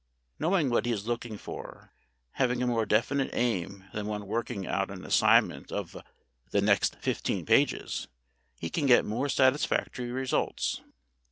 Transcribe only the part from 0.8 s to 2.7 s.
he is looking for, having a